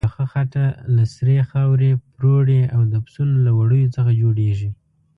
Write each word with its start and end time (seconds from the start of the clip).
پخه 0.07 0.23
خټه 0.31 0.65
له 0.95 1.03
سرې 1.15 1.37
خاورې، 1.49 1.91
پروړې 2.15 2.61
او 2.75 2.81
د 2.91 2.93
پسونو 3.03 3.35
له 3.45 3.51
وړیو 3.59 3.93
څخه 3.95 4.11
جوړیږي. 4.21 4.69